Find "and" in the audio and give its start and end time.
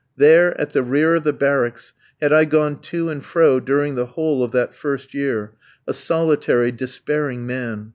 3.11-3.23